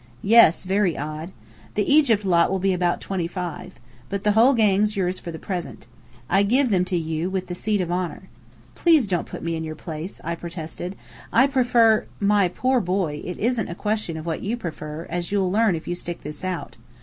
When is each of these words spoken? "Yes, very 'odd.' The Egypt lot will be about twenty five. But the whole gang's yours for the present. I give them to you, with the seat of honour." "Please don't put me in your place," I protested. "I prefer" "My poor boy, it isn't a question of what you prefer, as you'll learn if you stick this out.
"Yes, 0.23 0.63
very 0.63 0.97
'odd.' 0.97 1.31
The 1.75 1.83
Egypt 1.87 2.25
lot 2.25 2.49
will 2.49 2.57
be 2.57 2.73
about 2.73 3.01
twenty 3.01 3.27
five. 3.27 3.73
But 4.09 4.23
the 4.23 4.31
whole 4.31 4.55
gang's 4.55 4.95
yours 4.97 5.19
for 5.19 5.29
the 5.29 5.37
present. 5.37 5.85
I 6.27 6.41
give 6.41 6.71
them 6.71 6.83
to 6.85 6.97
you, 6.97 7.29
with 7.29 7.45
the 7.45 7.53
seat 7.53 7.81
of 7.81 7.91
honour." 7.91 8.23
"Please 8.73 9.05
don't 9.05 9.27
put 9.27 9.43
me 9.43 9.55
in 9.55 9.63
your 9.63 9.75
place," 9.75 10.19
I 10.23 10.33
protested. 10.33 10.95
"I 11.31 11.45
prefer" 11.45 12.07
"My 12.35 12.47
poor 12.47 12.79
boy, 12.79 13.21
it 13.23 13.37
isn't 13.37 13.69
a 13.69 13.75
question 13.75 14.17
of 14.17 14.25
what 14.25 14.41
you 14.41 14.57
prefer, 14.57 15.05
as 15.07 15.31
you'll 15.31 15.51
learn 15.51 15.75
if 15.75 15.87
you 15.87 15.93
stick 15.93 16.23
this 16.23 16.43
out. 16.43 16.77